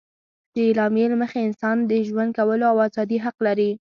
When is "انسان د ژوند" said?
1.47-2.31